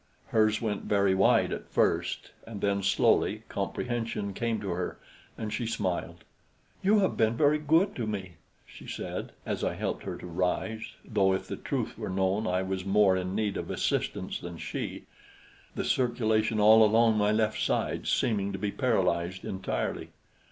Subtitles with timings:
[0.29, 4.97] Hers went very wide at first, and then slowly comprehension came to her,
[5.37, 6.23] and she smiled.
[6.81, 10.93] "You have been very good to me," she said, as I helped her to rise,
[11.05, 15.03] though if the truth were known I was more in need of assistance than she;
[15.75, 20.09] the circulation all along my left side seeming to be paralyzed entirely.